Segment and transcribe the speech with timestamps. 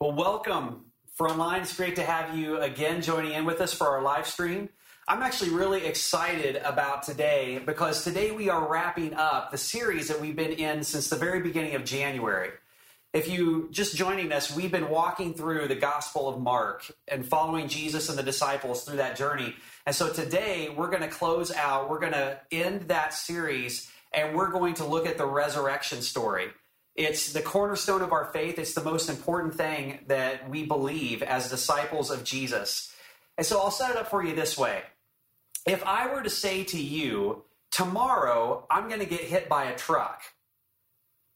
[0.00, 0.84] Well, welcome,
[1.18, 1.62] Frontline.
[1.62, 4.68] It's great to have you again joining in with us for our live stream.
[5.08, 10.20] I'm actually really excited about today because today we are wrapping up the series that
[10.20, 12.50] we've been in since the very beginning of January.
[13.12, 17.66] If you just joining us, we've been walking through the Gospel of Mark and following
[17.66, 19.56] Jesus and the disciples through that journey.
[19.84, 24.36] And so today we're going to close out, we're going to end that series, and
[24.36, 26.50] we're going to look at the resurrection story.
[26.98, 28.58] It's the cornerstone of our faith.
[28.58, 32.92] It's the most important thing that we believe as disciples of Jesus.
[33.36, 34.82] And so I'll set it up for you this way.
[35.64, 39.76] If I were to say to you, tomorrow I'm going to get hit by a
[39.76, 40.22] truck,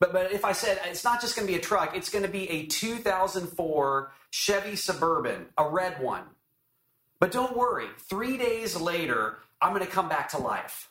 [0.01, 2.25] but, but if I said it's not just going to be a truck, it's going
[2.25, 6.25] to be a 2004 Chevy Suburban, a red one.
[7.21, 10.91] But don't worry, three days later, I'm going to come back to life.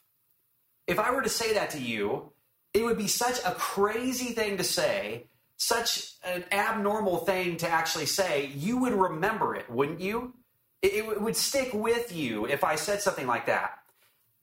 [0.88, 2.32] If I were to say that to you,
[2.74, 5.26] it would be such a crazy thing to say,
[5.58, 10.34] such an abnormal thing to actually say, you would remember it, wouldn't you?
[10.82, 13.78] It, it, would stick with you if I said something like that.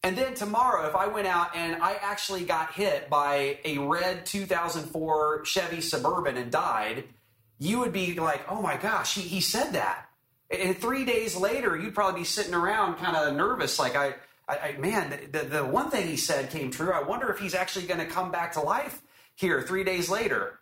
[0.04, 4.24] And then tomorrow, if I went out and I actually got hit by a red
[4.26, 7.04] 2004 Chevy Suburban and died,
[7.58, 10.08] you would be like, oh my gosh, he, he said that.
[10.50, 14.14] And three days later, you'd probably be sitting around kind of nervous, like, I,
[14.48, 16.92] I, I, man, the, the one thing he said came true.
[16.92, 19.02] I wonder if he's actually going to come back to life
[19.34, 20.58] here three days later.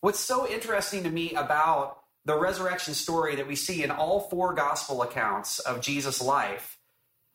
[0.00, 4.52] What's so interesting to me about the resurrection story that we see in all four
[4.54, 6.78] gospel accounts of Jesus' life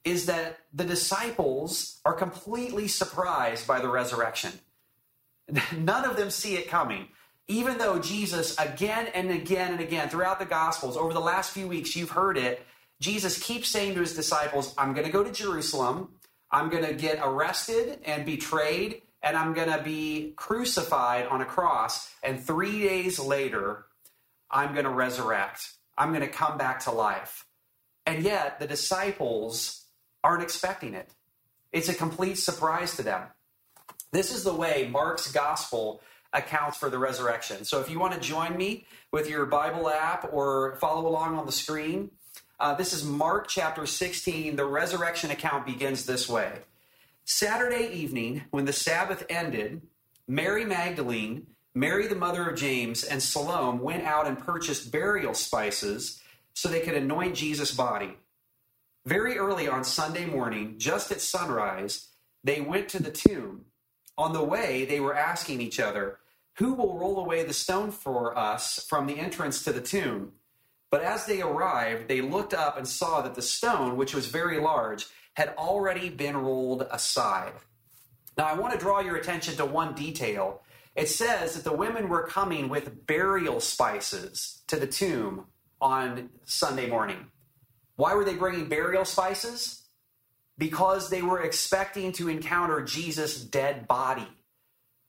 [0.03, 4.52] is that the disciples are completely surprised by the resurrection.
[5.78, 7.08] None of them see it coming.
[7.47, 11.67] Even though Jesus, again and again and again, throughout the Gospels, over the last few
[11.67, 12.66] weeks, you've heard it,
[13.04, 16.14] Jesus keeps saying to his disciples, I'm going to go to Jerusalem.
[16.50, 21.46] I'm going to get arrested and betrayed, and I'm going to be crucified on a
[21.46, 22.09] cross.
[22.24, 23.88] And three days later,
[24.50, 25.74] I'm going to resurrect.
[25.98, 27.46] I'm going to come back to life.
[28.06, 29.84] And yet, the disciples
[30.24, 31.09] aren't expecting it.
[31.74, 33.24] It's a complete surprise to them.
[34.14, 36.00] This is the way Mark's gospel
[36.31, 37.66] accounts for the resurrection.
[37.66, 41.46] So if you want to join me with your Bible app or follow along on
[41.46, 42.12] the screen,
[42.63, 44.56] uh, this is Mark chapter 16.
[44.56, 46.59] The resurrection account begins this way
[47.25, 49.81] Saturday evening, when the Sabbath ended,
[50.29, 56.22] Mary Magdalene, Mary the mother of James, and Salome went out and purchased burial spices
[56.53, 58.16] so they could anoint Jesus' body.
[59.06, 62.07] Very early on Sunday morning, just at sunrise,
[62.46, 63.66] they went to the tomb.
[64.18, 66.19] On the way, they were asking each other,
[66.59, 70.31] Who will roll away the stone for us from the entrance to the tomb?
[70.94, 74.59] But as they arrived, they looked up and saw that the stone, which was very
[74.59, 77.54] large, had already been rolled aside.
[78.38, 80.62] Now, I want to draw your attention to one detail.
[80.96, 85.48] It says that the women were coming with burial spices to the tomb
[85.82, 87.26] on Sunday morning.
[87.96, 89.88] Why were they bringing burial spices?
[90.59, 94.28] Because they were expecting to encounter Jesus' dead body.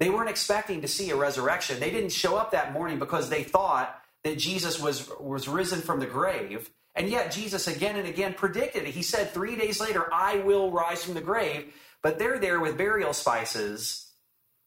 [0.00, 1.78] They weren't expecting to see a resurrection.
[1.78, 6.00] They didn't show up that morning because they thought that Jesus was, was risen from
[6.00, 6.70] the grave.
[6.96, 8.94] And yet, Jesus again and again predicted it.
[8.94, 11.72] He said, Three days later, I will rise from the grave.
[12.02, 14.12] But they're there with burial spices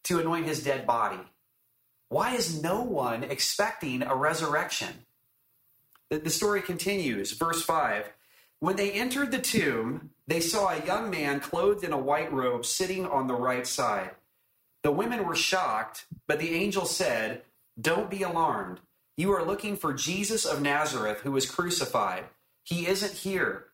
[0.04, 1.20] to anoint his dead body.
[2.08, 4.88] Why is no one expecting a resurrection?
[6.10, 7.32] The, the story continues.
[7.32, 8.12] Verse 5
[8.60, 12.64] When they entered the tomb, they saw a young man clothed in a white robe
[12.64, 14.12] sitting on the right side.
[14.82, 17.42] The women were shocked, but the angel said,
[17.80, 18.80] Don't be alarmed.
[19.18, 22.26] You are looking for Jesus of Nazareth who was crucified.
[22.62, 23.64] He isn't here.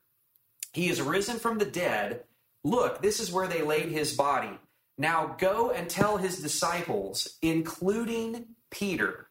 [0.73, 2.25] He is risen from the dead.
[2.65, 4.59] Look, this is where they laid his body.
[4.97, 9.29] Now go and tell his disciples, including Peter,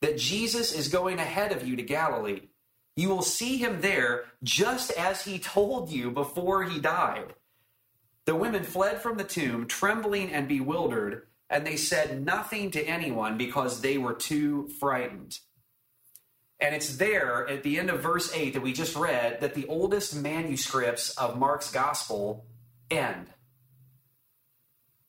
[0.00, 2.48] that Jesus is going ahead of you to Galilee.
[2.96, 7.34] You will see him there just as he told you before he died.
[8.24, 13.36] The women fled from the tomb, trembling and bewildered and they said nothing to anyone
[13.36, 15.38] because they were too frightened.
[16.58, 19.66] And it's there at the end of verse 8 that we just read that the
[19.66, 22.46] oldest manuscripts of Mark's gospel
[22.90, 23.26] end.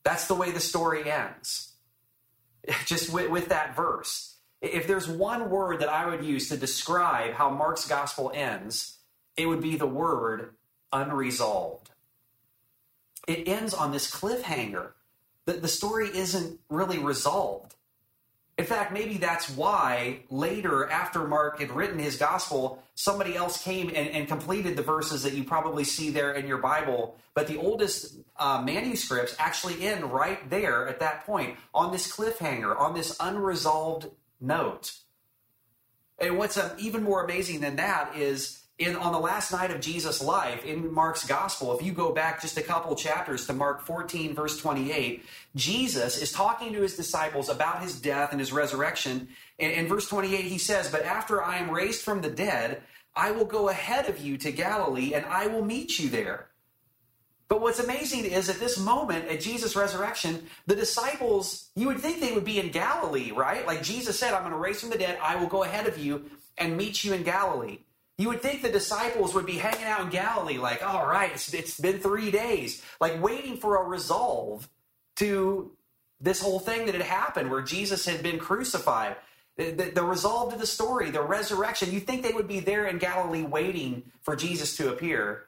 [0.03, 1.73] That's the way the story ends.
[2.85, 4.37] Just with, with, that verse.
[4.61, 8.97] If there's one word that I would use to describe how Mark's gospel ends,
[9.35, 10.55] it would be the word
[10.91, 11.91] unresolved.
[13.27, 14.91] It ends on this cliffhanger
[15.45, 17.75] the, the story isn't really resolved.
[18.57, 23.87] In fact, maybe that's why later, after Mark had written his gospel, somebody else came
[23.87, 27.17] and, and completed the verses that you probably see there in your Bible.
[27.33, 32.79] But the oldest uh, manuscripts actually end right there at that point on this cliffhanger,
[32.79, 34.93] on this unresolved note.
[36.19, 39.81] And what's uh, even more amazing than that is in on the last night of
[39.81, 43.85] Jesus' life in Mark's gospel, if you go back just a couple chapters to Mark
[43.85, 45.25] 14, verse 28,
[45.55, 49.27] Jesus is talking to his disciples about his death and his resurrection.
[49.59, 52.81] In, in verse 28, he says, But after I am raised from the dead,
[53.15, 56.47] I will go ahead of you to Galilee and I will meet you there.
[57.47, 62.19] But what's amazing is at this moment, at Jesus' resurrection, the disciples, you would think
[62.19, 63.67] they would be in Galilee, right?
[63.67, 65.97] Like Jesus said, I'm going to raise from the dead, I will go ahead of
[65.97, 66.25] you
[66.57, 67.79] and meet you in Galilee.
[68.17, 71.53] You would think the disciples would be hanging out in Galilee, like, all right, it's,
[71.53, 74.69] it's been three days, like waiting for a resolve
[75.15, 75.71] to
[76.21, 79.15] this whole thing that had happened where Jesus had been crucified.
[79.57, 81.91] The, the, the, resolve to the story, the resurrection.
[81.91, 85.45] You think they would be there in Galilee waiting for Jesus to appear,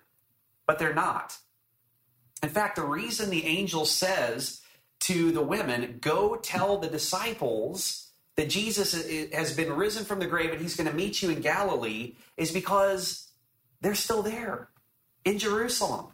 [0.67, 1.37] but they're not.
[2.43, 4.61] In fact, the reason the angel says
[5.01, 8.04] to the women, Go tell the disciples
[8.35, 8.93] that Jesus
[9.31, 12.51] has been risen from the grave and he's going to meet you in Galilee is
[12.51, 13.29] because
[13.81, 14.69] they're still there
[15.23, 16.07] in Jerusalem,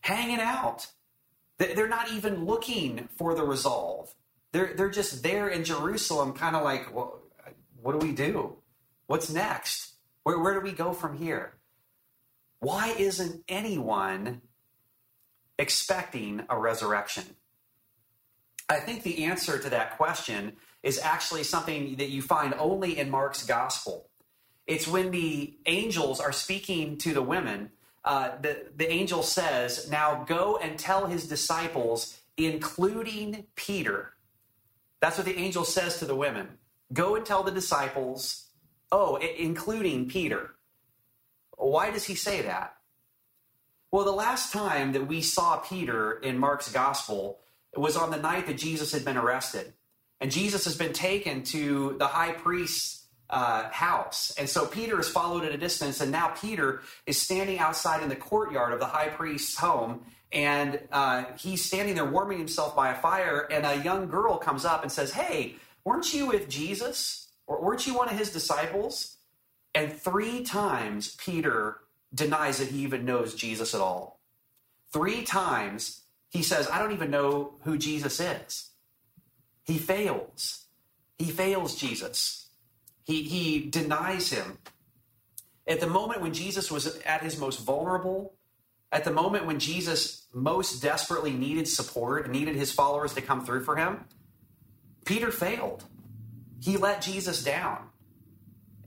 [0.00, 0.88] hanging out.
[1.58, 4.12] They're not even looking for the resolve.
[4.52, 7.20] They're, they're just there in Jerusalem, kind of like, well,
[7.80, 8.56] what do we do?
[9.06, 9.94] What's next?
[10.24, 11.54] Where, where do we go from here?
[12.60, 14.42] Why isn't anyone
[15.58, 17.24] expecting a resurrection?
[18.68, 23.10] I think the answer to that question is actually something that you find only in
[23.10, 24.08] Mark's gospel.
[24.66, 27.70] It's when the angels are speaking to the women,
[28.04, 34.14] uh, the, the angel says, Now go and tell his disciples, including Peter.
[35.00, 36.48] That's what the angel says to the women.
[36.92, 38.46] Go and tell the disciples,
[38.90, 40.54] oh, including Peter.
[41.56, 42.74] Why does he say that?
[43.90, 47.40] Well, the last time that we saw Peter in Mark's gospel
[47.76, 49.72] was on the night that Jesus had been arrested.
[50.20, 54.34] And Jesus has been taken to the high priest's uh, house.
[54.38, 58.08] And so Peter is followed at a distance, and now Peter is standing outside in
[58.08, 60.02] the courtyard of the high priest's home.
[60.32, 64.64] And uh, he's standing there warming himself by a fire, and a young girl comes
[64.64, 67.28] up and says, Hey, weren't you with Jesus?
[67.46, 69.16] Or weren't you one of his disciples?
[69.74, 71.78] And three times Peter
[72.14, 74.20] denies that he even knows Jesus at all.
[74.92, 78.69] Three times he says, I don't even know who Jesus is.
[79.64, 80.66] He fails.
[81.18, 82.48] He fails Jesus.
[83.04, 84.58] He, he denies him.
[85.66, 88.34] At the moment when Jesus was at his most vulnerable,
[88.90, 93.64] at the moment when Jesus most desperately needed support needed his followers to come through
[93.64, 94.04] for him,
[95.04, 95.84] Peter failed.
[96.60, 97.90] He let Jesus down.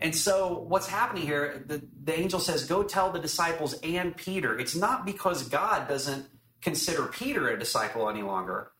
[0.01, 4.59] And so, what's happening here, the, the angel says, Go tell the disciples and Peter.
[4.59, 6.25] It's not because God doesn't
[6.61, 8.72] consider Peter a disciple any longer.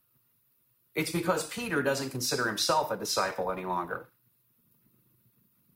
[0.94, 4.08] It's because Peter doesn't consider himself a disciple any longer.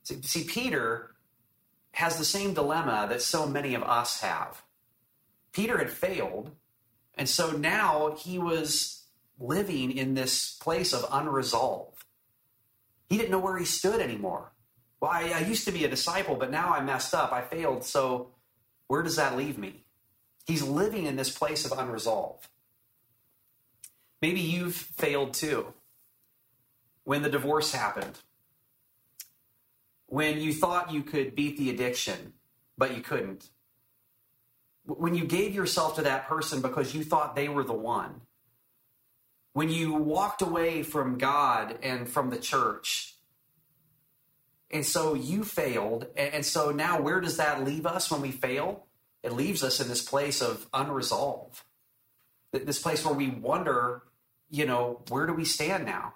[0.05, 1.15] See, see, Peter
[1.93, 4.63] has the same dilemma that so many of us have.
[5.53, 6.53] Peter had failed,
[7.17, 9.07] and so now he was
[9.41, 12.05] living in this place of unresolved.
[13.09, 14.53] He didn't know where he stood anymore.
[15.01, 17.33] Well, I, I used to be a disciple, but now I messed up.
[17.33, 17.85] I failed.
[17.85, 18.35] So
[18.89, 19.85] where does that leave me?
[20.47, 22.49] He's living in this place of unresolved.
[24.21, 25.73] Maybe you've failed too.
[27.05, 28.19] When the divorce happened,
[30.07, 32.33] when you thought you could beat the addiction,
[32.77, 33.51] but you couldn't.
[34.85, 38.23] When you gave yourself to that person because you thought they were the one.
[39.53, 43.15] When you walked away from God and from the church.
[44.71, 46.07] And so you failed.
[46.17, 48.87] And so now, where does that leave us when we fail?
[49.23, 51.63] It leaves us in this place of unresolved.
[52.53, 54.05] This place where we wonder
[54.51, 56.15] you know, where do we stand now?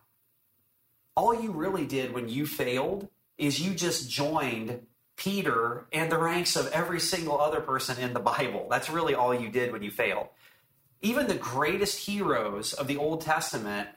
[1.15, 4.87] All you really did when you failed is you just joined
[5.17, 8.67] Peter and the ranks of every single other person in the Bible.
[8.71, 10.29] That's really all you did when you failed.
[11.03, 13.89] Even the greatest heroes of the Old Testament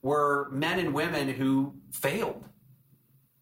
[0.00, 2.44] were men and women who failed.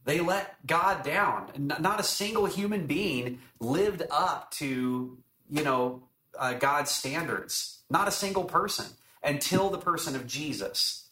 [0.04, 1.50] They let God down.
[1.57, 5.19] Not a single human being lived up to,
[5.50, 6.02] you know,
[6.38, 7.83] uh, God's standards.
[7.90, 8.87] Not a single person
[9.22, 11.08] until the person of Jesus.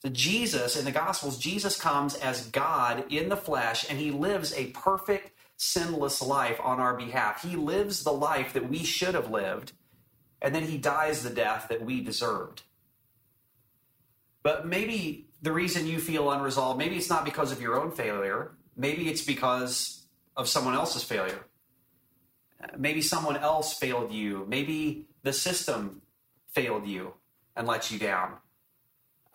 [0.00, 4.54] So, Jesus, in the Gospels, Jesus comes as God in the flesh, and he lives
[4.54, 7.42] a perfect, sinless life on our behalf.
[7.42, 9.72] He lives the life that we should have lived,
[10.40, 12.62] and then he dies the death that we deserved.
[14.42, 18.52] But maybe the reason you feel unresolved, maybe it's not because of your own failure,
[18.74, 21.44] maybe it's because of someone else's failure.
[22.76, 24.46] Maybe someone else failed you.
[24.48, 26.02] Maybe the system
[26.48, 27.14] failed you
[27.60, 28.38] and let you down.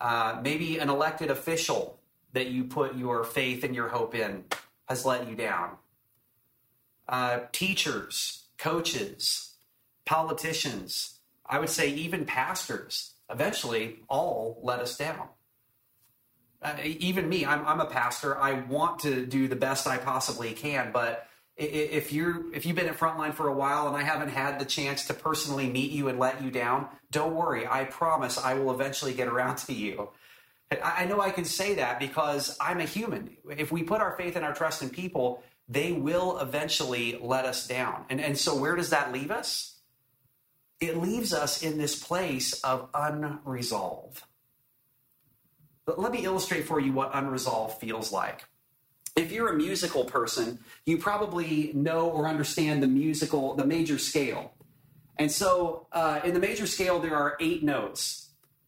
[0.00, 2.00] Uh, maybe an elected official
[2.32, 4.44] that you put your faith and your hope in
[4.88, 5.76] has let you down.
[7.08, 9.54] Uh, teachers, coaches,
[10.04, 15.28] politicians, I would say even pastors, eventually all let us down.
[16.60, 18.36] Uh, even me, I'm, I'm a pastor.
[18.36, 22.86] I want to do the best I possibly can, but if you're if you've been
[22.86, 26.08] at frontline for a while and I haven't had the chance to personally meet you
[26.08, 27.66] and let you down, don't worry.
[27.66, 30.10] I promise I will eventually get around to you.
[30.82, 33.36] I know I can say that because I'm a human.
[33.56, 37.66] If we put our faith and our trust in people, they will eventually let us
[37.68, 38.04] down.
[38.10, 39.76] And, and so, where does that leave us?
[40.80, 44.22] It leaves us in this place of unresolved.
[45.86, 48.44] But let me illustrate for you what unresolved feels like.
[49.16, 54.52] If you're a musical person, you probably know or understand the musical, the major scale.
[55.18, 58.26] And so, uh, in the major scale, there are eight notes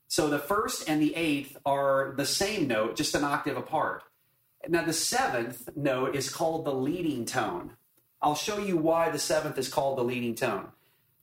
[0.08, 4.02] so the first and the eighth are the same note, just an octave apart.
[4.66, 7.72] Now, the seventh note is called the leading tone.
[8.20, 10.68] I'll show you why the seventh is called the leading tone.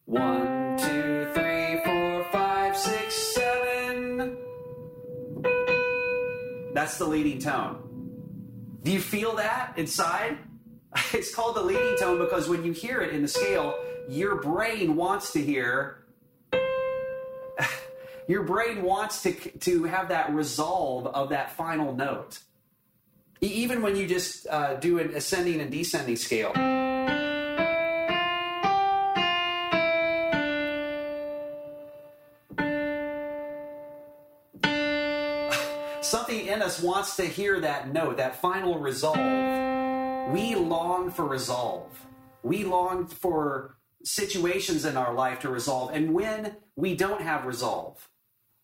[0.06, 4.38] One, two, three, four, five, six, seven.
[6.74, 7.85] That's the leading tone.
[8.86, 10.38] Do you feel that inside?
[11.12, 13.78] It's called the leading tone because when you hear it in the scale,
[14.08, 16.06] your brain wants to hear
[18.30, 22.40] your brain wants to, to have that resolve of that final note.
[23.42, 26.54] Even when you just uh, do an ascending and descending scale.
[36.66, 40.34] Us wants to hear that note, that final resolve.
[40.34, 41.88] We long for resolve.
[42.42, 45.92] We long for situations in our life to resolve.
[45.94, 48.10] And when we don't have resolve,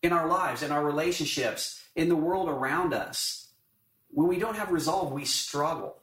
[0.02, 3.48] in our lives, in our relationships, in the world around us.
[4.08, 5.96] When we don't have resolve, we struggle.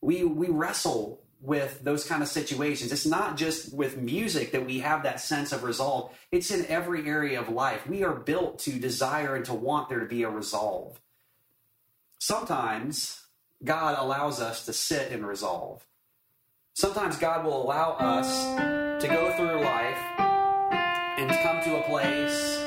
[0.00, 2.92] We, we wrestle with those kind of situations.
[2.92, 7.06] It's not just with music that we have that sense of resolve, it's in every
[7.06, 7.86] area of life.
[7.86, 11.00] We are built to desire and to want there to be a resolve.
[12.18, 13.26] Sometimes
[13.64, 15.84] God allows us to sit and resolve.
[16.74, 18.44] Sometimes God will allow us
[19.02, 19.98] to go through life
[21.18, 22.58] and come to a place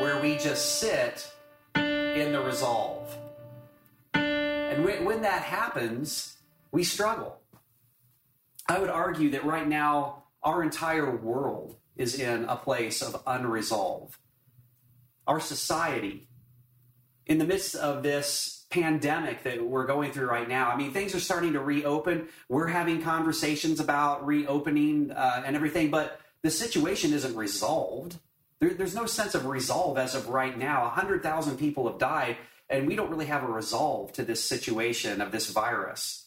[0.00, 1.30] where we just sit
[1.76, 3.16] in the resolve.
[4.74, 6.36] And when, when that happens,
[6.72, 7.38] we struggle.
[8.68, 14.16] I would argue that right now, our entire world is in a place of unresolved.
[15.28, 16.28] Our society,
[17.26, 21.14] in the midst of this pandemic that we're going through right now, I mean, things
[21.14, 22.26] are starting to reopen.
[22.48, 28.18] We're having conversations about reopening uh, and everything, but the situation isn't resolved.
[28.58, 30.82] There, there's no sense of resolve as of right now.
[30.82, 35.32] 100,000 people have died, and we don't really have a resolve to this situation of
[35.32, 36.26] this virus.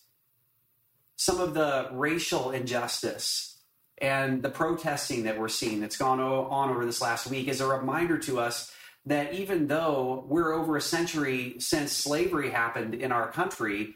[1.15, 3.57] Some of the racial injustice
[3.97, 7.67] and the protesting that we're seeing that's gone on over this last week is a
[7.67, 8.71] reminder to us
[9.05, 13.95] that even though we're over a century since slavery happened in our country,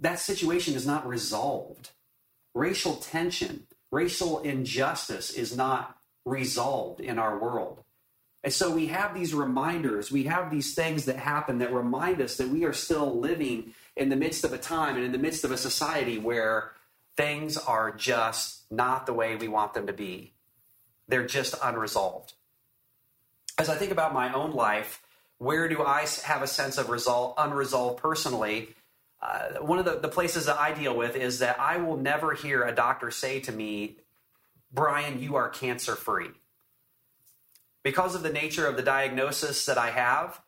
[0.00, 1.90] that situation is not resolved.
[2.54, 7.82] Racial tension, racial injustice is not resolved in our world.
[8.42, 12.36] And so we have these reminders, we have these things that happen that remind us
[12.36, 15.44] that we are still living in the midst of a time and in the midst
[15.44, 16.72] of a society where
[17.16, 20.32] things are just not the way we want them to be.
[21.06, 22.32] They're just unresolved.
[23.58, 25.02] As I think about my own life,
[25.36, 28.70] where do I have a sense of result, unresolved personally?
[29.20, 32.32] Uh, one of the, the places that I deal with is that I will never
[32.32, 33.96] hear a doctor say to me,
[34.72, 36.30] Brian, you are cancer free.
[37.82, 40.40] Because of the nature of the diagnosis that I have,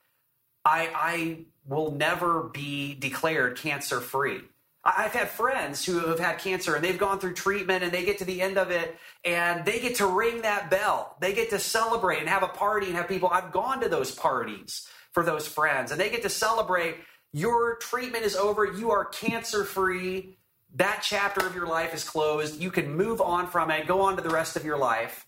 [0.64, 4.40] I, I will never be declared cancer free.
[4.84, 8.18] I've had friends who have had cancer and they've gone through treatment and they get
[8.18, 11.16] to the end of it and they get to ring that bell.
[11.20, 13.28] They get to celebrate and have a party and have people.
[13.30, 16.96] I've gone to those parties for those friends and they get to celebrate.
[17.32, 18.64] Your treatment is over.
[18.64, 20.36] You are cancer free
[20.74, 22.60] that chapter of your life is closed.
[22.60, 25.26] You can move on from it, go on to the rest of your life.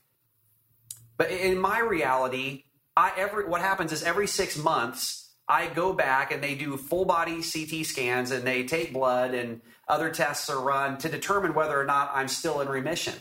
[1.16, 2.64] But in my reality,
[2.97, 7.04] I every what happens is every six months I go back and they do full
[7.04, 11.78] body CT scans and they take blood and other tests are run to determine whether
[11.78, 13.14] or not I'm still in remission.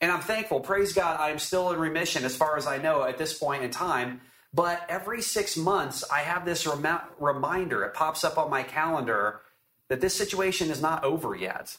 [0.00, 3.18] And I'm thankful, praise God, I'm still in remission as far as I know at
[3.18, 4.20] this point in time.
[4.54, 7.82] But every six months, I have this rem- reminder.
[7.84, 9.40] It pops up on my calendar
[9.88, 11.76] that this situation is not over yet.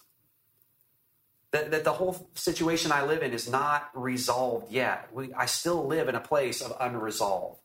[1.51, 5.09] That, that the whole situation I live in is not resolved yet.
[5.11, 7.59] We, I still live in a place of unresolved.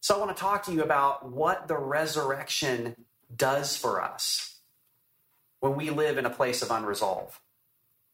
[0.00, 2.96] So I want to talk to you about what the resurrection
[3.34, 4.56] does for us
[5.60, 7.38] when we live in a place of unresolved.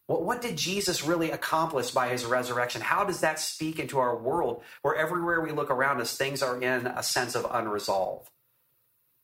[0.07, 2.80] What, what did Jesus really accomplish by his resurrection?
[2.80, 6.61] How does that speak into our world where everywhere we look around us, things are
[6.61, 8.28] in a sense of unresolved?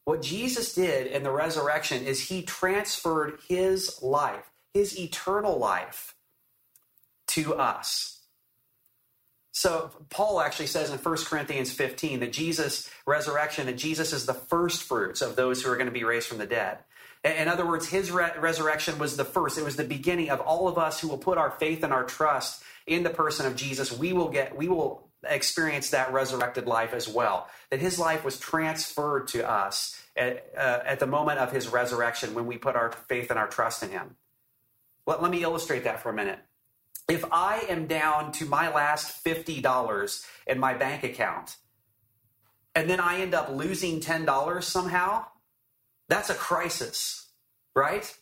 [0.04, 6.14] What Jesus did in the resurrection is he transferred his life, his eternal life,
[7.28, 8.20] to us.
[9.52, 14.34] So Paul actually says in 1 Corinthians 15 that Jesus' resurrection, that Jesus is the
[14.34, 16.78] first fruits of those who are going to be raised from the dead.
[17.24, 19.56] In other words, his re- resurrection was the first.
[19.56, 22.04] It was the beginning of all of us who will put our faith and our
[22.04, 23.90] trust in the person of Jesus.
[23.90, 27.48] We will get, we will experience that resurrected life as well.
[27.70, 32.34] That his life was transferred to us at, uh, at the moment of his resurrection
[32.34, 34.16] when we put our faith and our trust in him.
[35.06, 36.38] Let, let me illustrate that for a minute.
[37.08, 41.56] If I am down to my last $50 in my bank account,
[42.74, 45.26] and then I end up losing $10 somehow,
[46.08, 47.30] that's a crisis,
[47.74, 48.12] right?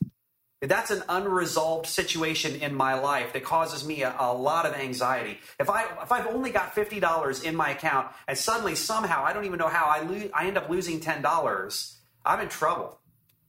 [0.61, 5.39] That's an unresolved situation in my life that causes me a, a, lot of anxiety.
[5.61, 9.35] If I if I've only got fifty dollars in my account and suddenly somehow I
[9.35, 12.99] don't even know how I lose I end up losing ten dollars, I'm in trouble.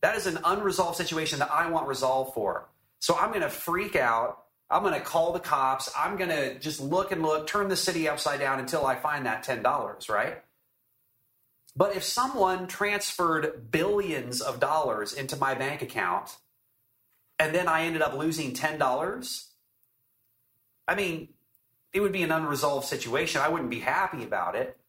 [0.01, 2.67] That is an unresolved situation that I want resolved for.
[3.05, 4.45] So I'm going to freak out.
[4.67, 5.91] I'm going to call the cops.
[5.95, 9.27] I'm going to just look and look, turn the city upside down until I find
[9.27, 10.09] that ten dollars.
[10.09, 10.41] Right?
[11.75, 16.35] But if someone transferred billions of dollars into my bank account
[17.37, 19.43] and then I ended up losing $10,
[20.87, 21.29] I mean,
[21.93, 23.39] it would be an unresolved situation.
[23.39, 24.79] I wouldn't be happy about it.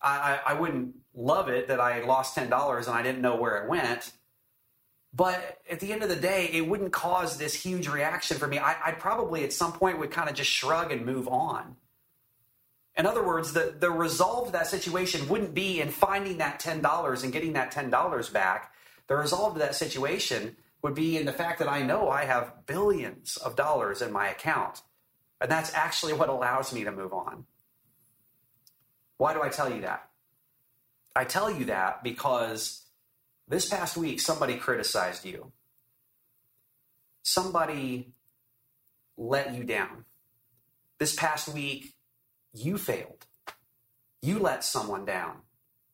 [0.00, 3.60] I, I, I wouldn't love it that I lost $10 and I didn't know where
[3.64, 4.12] it went.
[5.12, 8.58] But at the end of the day, it wouldn't cause this huge reaction for me.
[8.58, 11.76] I, I probably at some point would kind of just shrug and move on.
[12.96, 17.24] In other words, the, the resolve of that situation wouldn't be in finding that $10
[17.24, 18.72] and getting that $10 back.
[19.06, 22.66] The resolve of that situation would be in the fact that I know I have
[22.66, 24.82] billions of dollars in my account.
[25.40, 27.46] And that's actually what allows me to move on.
[29.16, 30.08] Why do I tell you that?
[31.14, 32.84] I tell you that because
[33.50, 35.52] this past week somebody criticized you.
[37.22, 38.14] Somebody
[39.18, 40.04] let you down.
[40.98, 41.92] This past week,
[42.54, 43.26] you failed.
[44.22, 45.38] You let someone down.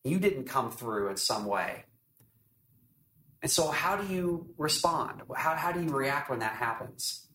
[0.04, 1.84] You didn't come through in some way.
[3.42, 5.22] And so, how do you respond?
[5.34, 7.25] How, how do you react when that happens?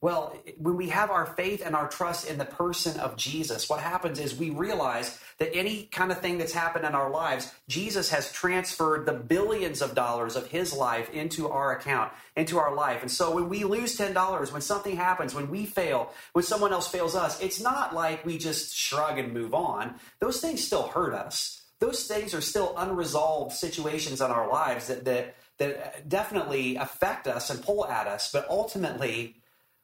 [0.00, 3.80] Well, when we have our faith and our trust in the person of Jesus, what
[3.80, 8.08] happens is we realize that any kind of thing that's happened in our lives, Jesus
[8.10, 13.02] has transferred the billions of dollars of his life into our account, into our life.
[13.02, 16.86] And so when we lose $10, when something happens, when we fail, when someone else
[16.86, 19.96] fails us, it's not like we just shrug and move on.
[20.20, 21.62] Those things still hurt us.
[21.80, 27.50] Those things are still unresolved situations in our lives that, that, that definitely affect us
[27.50, 28.30] and pull at us.
[28.30, 29.36] But ultimately,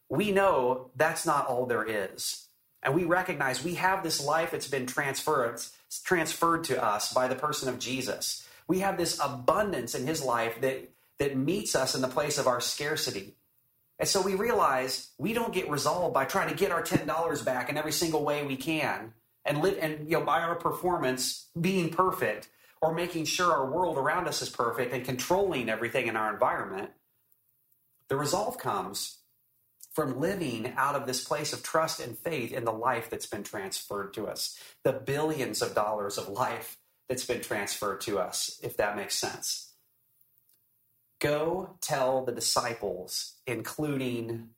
[0.09, 2.47] we know that's not all there is.
[2.83, 5.61] And we recognize we have this life that's been transferred,
[6.05, 8.47] transferred to us by the person of Jesus.
[8.69, 12.47] We have this abundance in his life that, that meets us in the place of
[12.47, 13.35] our scarcity.
[13.99, 17.71] And so we realize we don't get resolved by trying to get our $10 back
[17.71, 19.15] in every single way we can
[19.45, 22.49] and live and you know by our performance being perfect
[22.81, 26.91] or making sure our world around us is perfect and controlling everything in our environment.
[28.09, 29.19] The resolve comes
[29.95, 33.45] from living out of this place of trust and faith in the life that's been
[33.45, 36.79] transferred to us, the billions of dollars of life
[37.09, 39.73] that's been transferred to us, if that makes sense.
[41.21, 44.51] Go tell the disciples, including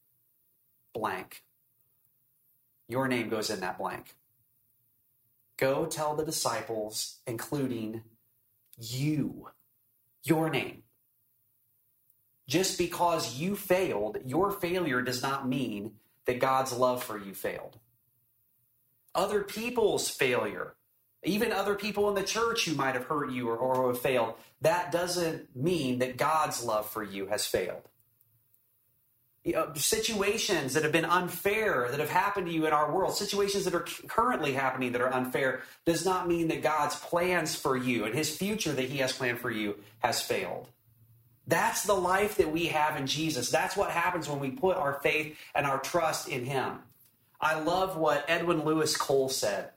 [0.94, 1.42] blank.
[2.88, 4.14] Your name goes in that blank.
[5.58, 8.02] Go tell the disciples, including
[8.78, 9.48] you,
[10.24, 10.82] your name.
[12.46, 15.92] Just because you failed, your failure does not mean
[16.26, 17.78] that God's love for you failed.
[19.14, 20.74] Other people's failure,
[21.24, 24.34] even other people in the church who might have hurt you or, or have failed,
[24.60, 27.88] that doesn't mean that God's love for you has failed.
[29.42, 33.16] You know, situations that have been unfair that have happened to you in our world,
[33.16, 37.76] situations that are currently happening that are unfair, does not mean that God's plans for
[37.76, 40.68] you and his future that he has planned for you has failed.
[41.46, 43.50] That's the life that we have in Jesus.
[43.50, 46.78] That's what happens when we put our faith and our trust in Him.
[47.40, 49.70] I love what Edwin Lewis Cole said.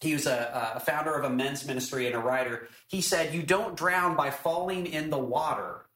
[0.00, 2.68] He was a, a, founder of a men's ministry and a writer.
[2.88, 5.86] He said, You don't drown by falling in the water,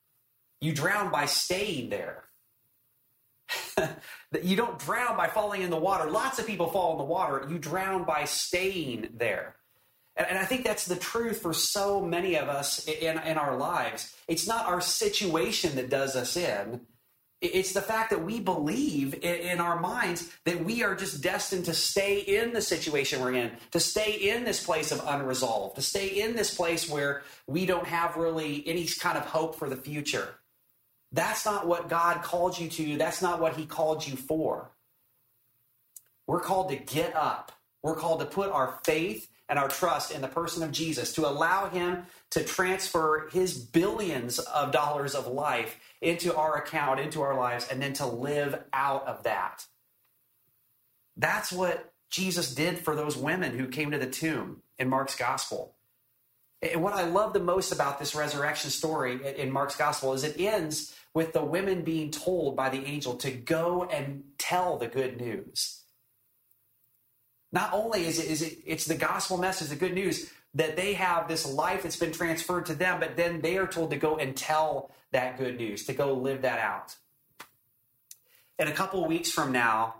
[0.61, 2.25] you drown by staying there.
[4.43, 6.11] you don't drown by falling in the water.
[6.11, 7.47] Lots of people fall in the water.
[7.49, 9.57] You drown by staying there.
[10.17, 13.57] And, and I think that's the truth for so many of us in, in our
[13.57, 14.15] lives.
[14.29, 16.81] It's not our situation that does us in.
[17.43, 21.75] It's the fact that we believe in, our minds that we are just destined to
[21.75, 26.23] stay in the situation we're in, to stay in this place of unresolved, to stay
[26.23, 30.29] in this place where we don't have really any kind of hope for the future.
[31.13, 32.97] That's not what God called you to.
[32.97, 34.71] That's not what He called you for.
[36.27, 37.53] We're called to get up.
[37.83, 41.29] We're called to put our faith and our trust in the person of Jesus, to
[41.29, 47.37] allow Him to transfer His billions of dollars of life into our account, into our
[47.37, 49.67] lives, and then to live out of that.
[51.17, 55.75] That's what Jesus did for those women who came to the tomb in Mark's gospel.
[56.63, 60.41] And what I love the most about this resurrection story in Mark's gospel is it
[60.41, 65.21] ends with the women being told by the angel to go and tell the good
[65.21, 65.83] news.
[67.57, 70.93] Not only is it, is it it's the gospel message, the good news that they
[70.93, 74.19] have this life that's been transferred to them, but then they are told to go
[74.19, 76.97] and tell that good news, to go live that out.
[78.59, 79.95] In a couple weeks from now,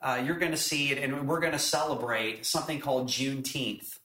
[0.00, 3.98] uh, you're going to see it, and we're going to celebrate something called Juneteenth.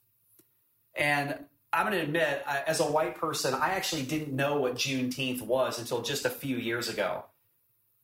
[0.96, 1.36] And
[1.72, 5.78] I'm going to admit, as a white person, I actually didn't know what Juneteenth was
[5.78, 7.26] until just a few years ago.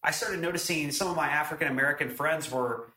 [0.04, 2.93] I started noticing some of my African American friends were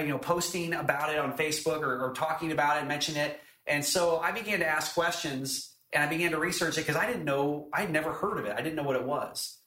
[0.00, 3.40] you know, posting about it on Facebook or, or talking about it, mention it.
[3.66, 7.06] And so I began to ask questions and I began to research it because I
[7.06, 8.54] didn't know, I'd never heard of it.
[8.56, 9.58] I didn't know what it was.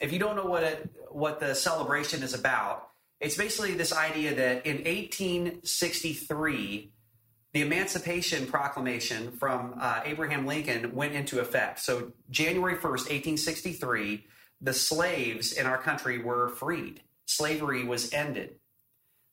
[0.00, 2.88] If you don't know what it, what the celebration is about,
[3.20, 6.92] it's basically this idea that in 1863,
[7.52, 11.80] the Emancipation Proclamation from uh, Abraham Lincoln went into effect.
[11.80, 14.24] So January 1st, 1863,
[14.60, 17.02] the slaves in our country were freed.
[17.26, 18.56] Slavery was ended.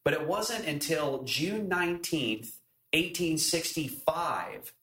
[0.08, 2.54] But it wasn't until June 19th,
[2.94, 4.74] 1865,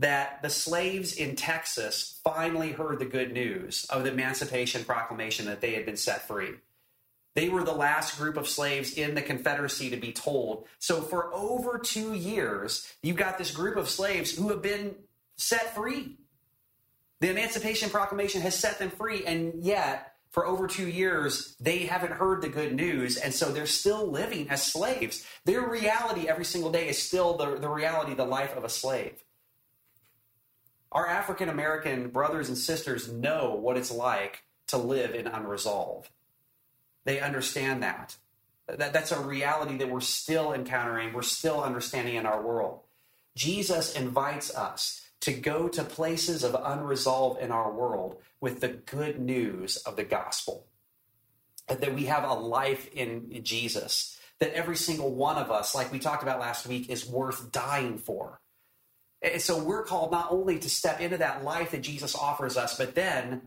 [0.00, 5.62] that the slaves in Texas finally heard the good news of the Emancipation Proclamation that
[5.62, 6.50] they had been set free.
[7.36, 10.66] They were the last group of slaves in the Confederacy to be told.
[10.78, 14.94] So, for over two years, you've got this group of slaves who have been
[15.36, 16.18] set free.
[17.20, 22.12] The Emancipation Proclamation has set them free, and yet for over two years, they haven't
[22.12, 25.26] heard the good news, and so they're still living as slaves.
[25.44, 29.22] Their reality every single day is still the, the reality, the life of a slave.
[30.90, 36.08] Our African American brothers and sisters know what it's like to live in unresolved.
[37.04, 38.16] They understand that.
[38.68, 38.94] that.
[38.94, 42.80] That's a reality that we're still encountering, we're still understanding in our world.
[43.36, 49.18] Jesus invites us to go to places of unresolved in our world with the good
[49.18, 50.66] news of the gospel.
[51.68, 56.00] That we have a life in Jesus, that every single one of us, like we
[56.00, 58.40] talked about last week, is worth dying for.
[59.22, 62.76] And so we're called not only to step into that life that Jesus offers us,
[62.76, 63.42] but then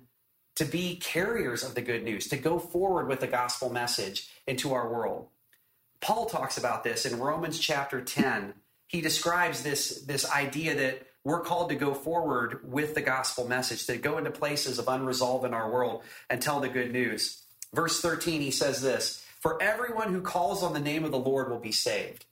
[0.55, 4.73] to be carriers of the good news, to go forward with the gospel message into
[4.73, 5.27] our world.
[5.99, 8.53] Paul talks about this in Romans chapter 10.
[8.87, 13.87] He describes this, this idea that we're called to go forward with the gospel message,
[13.87, 17.43] to go into places of unresolved in our world and tell the good news.
[17.73, 21.49] Verse 13, he says this For everyone who calls on the name of the Lord
[21.49, 22.25] will be saved.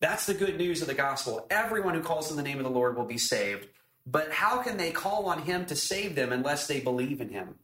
[0.00, 1.46] That's the good news of the gospel.
[1.50, 3.68] Everyone who calls on the name of the Lord will be saved.
[4.06, 7.54] But how can they call on him to save them unless they believe in him?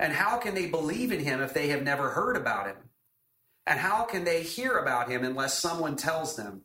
[0.00, 2.76] And how can they believe in him if they have never heard about him?
[3.66, 6.62] And how can they hear about him unless someone tells them?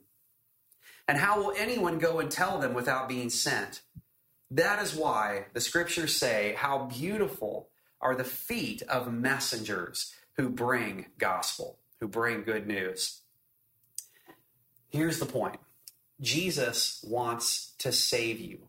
[1.08, 3.82] And how will anyone go and tell them without being sent?
[4.52, 7.70] That is why the scriptures say, How beautiful
[8.04, 13.22] are the feet of messengers who bring gospel, who bring good news.
[14.90, 15.58] Here's the point
[16.22, 18.68] Jesus wants to save you,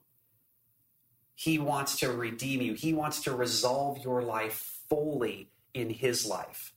[1.35, 6.74] He wants to redeem you, He wants to resolve your life fully in His life.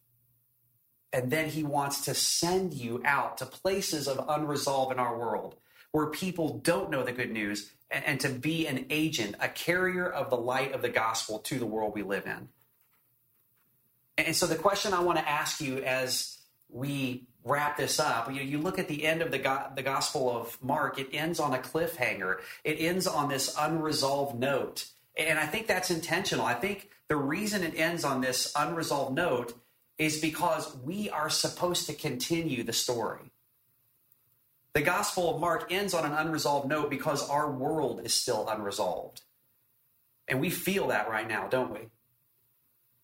[1.14, 5.56] And then he wants to send you out to places of unresolved in our world
[5.92, 10.06] where people don't know the good news and, and, to be an agent, a carrier
[10.06, 12.50] of the light of the gospel to the world we live in.
[14.18, 16.38] And so the question I want to ask you as
[16.70, 20.30] we wrap this up, you, you look at the end of the, go- the Gospel
[20.30, 22.40] of Mark, it ends on a cliffhanger.
[22.64, 24.88] It ends on this unresolved note.
[25.18, 26.46] And I think that's intentional.
[26.46, 29.54] I think the reason it ends on this unresolved note
[29.98, 33.32] is because we are supposed to continue the story.
[34.74, 39.22] The Gospel of Mark ends on an unresolved note because our world is still unresolved.
[40.28, 41.90] And we feel that right now, don't we?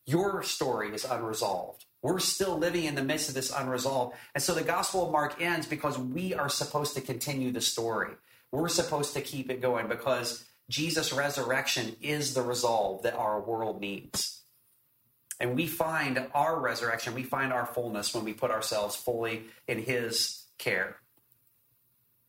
[0.05, 1.85] Your story is unresolved.
[2.03, 4.15] We're still living in the midst of this unresolved.
[4.35, 8.11] And so the Gospel of Mark ends because we are supposed to continue the story.
[8.51, 13.81] We're supposed to keep it going because Jesus' resurrection is the resolve that our world
[13.81, 14.42] needs.
[15.39, 19.79] And we find our resurrection, we find our fullness when we put ourselves fully in
[19.79, 20.97] His care.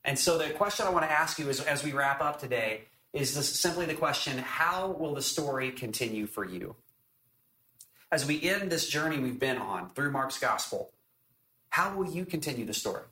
[0.04, 2.82] And so the question I want to ask you is, as we wrap up today
[3.14, 6.74] is this simply the question how will the story continue for you?
[8.10, 10.92] As we end this journey we've been on through Mark's gospel,
[11.70, 13.04] how will you continue the story?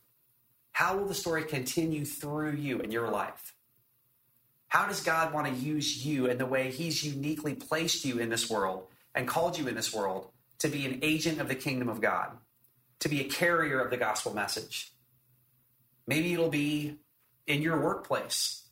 [0.73, 3.55] How will the story continue through you in your life?
[4.69, 8.29] How does God want to use you in the way He's uniquely placed you in
[8.29, 11.89] this world and called you in this world to be an agent of the kingdom
[11.89, 12.31] of God,
[13.01, 14.93] to be a carrier of the gospel message?
[16.07, 16.99] Maybe it'll be
[17.47, 18.69] in your workplace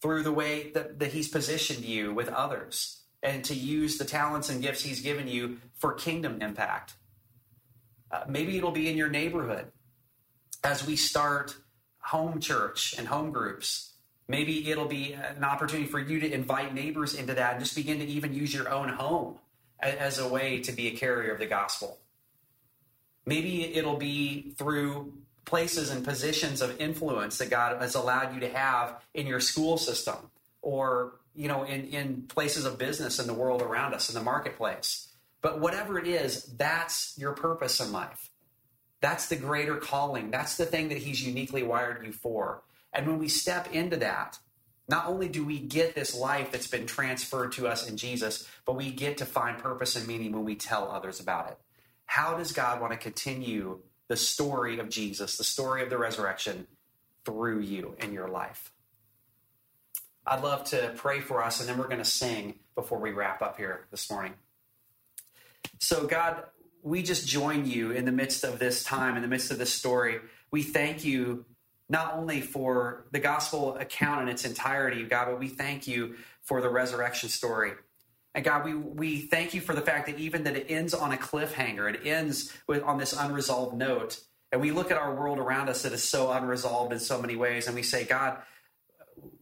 [0.00, 4.48] through the way that, that He's positioned you with others and to use the talents
[4.48, 6.94] and gifts He's given you for kingdom impact.
[8.10, 9.66] Uh, maybe it'll be in your neighborhood
[10.64, 11.56] as we start
[12.00, 13.89] home church and home groups.
[14.30, 17.98] Maybe it'll be an opportunity for you to invite neighbors into that and just begin
[17.98, 19.38] to even use your own home
[19.80, 21.98] as a way to be a carrier of the gospel.
[23.26, 25.14] Maybe it'll be through
[25.46, 29.76] places and positions of influence that God has allowed you to have in your school
[29.76, 30.30] system
[30.62, 34.22] or you know in, in places of business in the world around us in the
[34.22, 35.08] marketplace.
[35.42, 38.30] But whatever it is that's your purpose in life.
[39.00, 40.30] That's the greater calling.
[40.30, 44.38] That's the thing that he's uniquely wired you for and when we step into that
[44.88, 48.76] not only do we get this life that's been transferred to us in jesus but
[48.76, 51.58] we get to find purpose and meaning when we tell others about it
[52.06, 56.66] how does god want to continue the story of Jesus, the story of the resurrection
[57.24, 58.72] through you in your life.
[60.26, 63.40] I'd love to pray for us, and then we're going to sing before we wrap
[63.40, 64.34] up here this morning.
[65.78, 66.42] So, God,
[66.82, 69.72] we just join you in the midst of this time, in the midst of this
[69.72, 70.18] story.
[70.50, 71.44] We thank you
[71.90, 76.62] not only for the gospel account in its entirety, God, but we thank you for
[76.62, 77.72] the resurrection story.
[78.32, 81.12] And God, we, we thank you for the fact that even that it ends on
[81.12, 84.20] a cliffhanger, it ends with on this unresolved note.
[84.52, 87.34] And we look at our world around us that is so unresolved in so many
[87.34, 88.38] ways, and we say, God,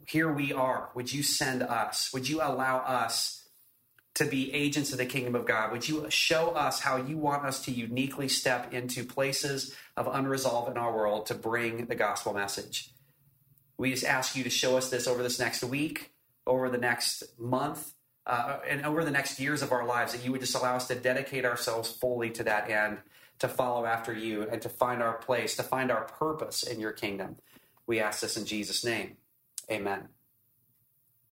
[0.07, 0.89] here we are.
[0.95, 2.11] Would you send us?
[2.15, 3.38] Would you allow us
[4.19, 5.71] to be agents of the kingdom of God?
[5.73, 10.71] Would you show us how you want us to uniquely step into places of unresolved
[10.71, 12.91] in our world to bring the gospel message?
[13.77, 16.11] We just ask you to show us this over this next week,
[16.49, 17.93] over the next month,
[18.27, 20.89] uh, and over the next years of our lives, that you would just allow us
[20.89, 22.99] to dedicate ourselves fully to that end,
[23.39, 26.93] to follow after you, and to find our place, to find our purpose in your
[26.93, 27.37] kingdom.
[27.87, 29.17] We ask this in Jesus' name.
[29.71, 30.09] Amen.